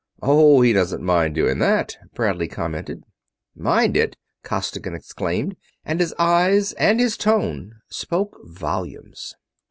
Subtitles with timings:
[0.23, 3.03] "Oh, he doesn't mind doing that," Bradley commented.
[3.55, 9.35] "Mind it!" Costigan exclaimed, and his eyes and his tone spoke volumes.